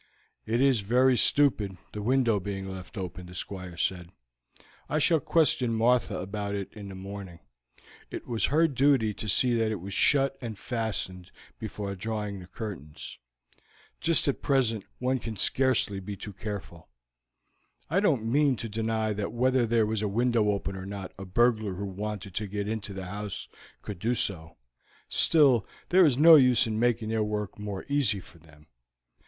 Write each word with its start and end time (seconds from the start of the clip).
"It 0.47 0.61
is 0.61 0.79
very 0.79 1.15
stupid 1.15 1.77
the 1.93 2.01
window 2.01 2.39
being 2.39 2.67
left 2.67 2.97
open," 2.97 3.27
the 3.27 3.35
Squire 3.35 3.77
said. 3.77 4.11
"I 4.89 4.97
shall 4.97 5.19
question 5.19 5.75
Martha 5.75 6.17
about 6.17 6.55
it 6.55 6.73
in 6.73 6.89
the 6.89 6.95
morning; 6.95 7.39
it 8.09 8.25
was 8.25 8.45
her 8.45 8.67
duty 8.67 9.13
to 9.13 9.29
see 9.29 9.53
that 9.53 9.69
it 9.69 9.79
was 9.79 9.93
shut 9.93 10.39
and 10.41 10.57
fastened 10.57 11.29
before 11.59 11.93
drawing 11.93 12.39
the 12.39 12.47
curtains. 12.47 13.19
Just 13.99 14.27
at 14.27 14.41
present 14.41 14.85
one 14.97 15.19
can 15.19 15.35
scarcely 15.37 15.99
be 15.99 16.15
too 16.15 16.33
careful. 16.33 16.89
I 17.87 17.99
don't 17.99 18.25
mean 18.25 18.55
to 18.55 18.67
deny 18.69 19.13
that 19.13 19.31
whether 19.31 19.67
there 19.67 19.85
was 19.85 20.01
a 20.01 20.07
window 20.07 20.49
open 20.49 20.75
or 20.75 20.87
not 20.87 21.11
a 21.19 21.25
burglar 21.25 21.75
who 21.75 21.85
wanted 21.85 22.33
to 22.33 22.47
get 22.47 22.67
into 22.67 22.91
the 22.95 23.05
house 23.05 23.47
could 23.83 23.99
do 23.99 24.15
so, 24.15 24.57
still 25.09 25.67
there 25.89 26.05
is 26.07 26.17
no 26.17 26.37
use 26.37 26.65
in 26.65 26.79
making 26.79 27.09
their 27.09 27.21
work 27.23 27.59
more 27.59 27.85
easy 27.87 28.19
for 28.19 28.39
them. 28.39 28.65